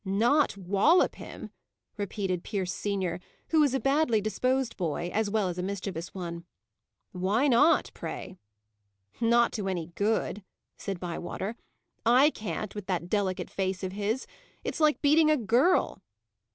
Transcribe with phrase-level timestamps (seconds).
[0.03, 1.51] "Not wallop him!"
[1.95, 3.19] repeated Pierce senior,
[3.49, 6.43] who was a badly disposed boy, as well as a mischievous one.
[7.11, 8.39] "Why not, pray?"
[9.19, 10.43] "Not to any good,"
[10.75, 11.55] said Bywater.
[12.03, 14.25] "I can't, with that delicate face of his.
[14.63, 16.01] It's like beating a girl."